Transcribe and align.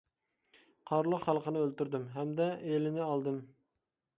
قارلۇق 0.91 1.27
خەلقىنى 1.27 1.61
ئۆلتۈردۈم 1.65 2.09
ھەمدە 2.17 2.51
ئېلىنى 2.71 3.05
ئالدىم. 3.11 3.39